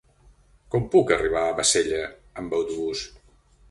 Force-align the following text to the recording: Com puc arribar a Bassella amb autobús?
Com 0.75 0.87
puc 0.95 1.13
arribar 1.17 1.45
a 1.51 1.53
Bassella 1.61 2.03
amb 2.43 2.61
autobús? 2.63 3.09